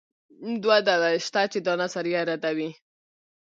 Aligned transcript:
دوه 0.63 0.77
دلایل 0.87 1.21
شته 1.27 1.41
چې 1.51 1.59
دا 1.67 1.73
نظریه 1.81 2.21
ردوي. 2.29 2.69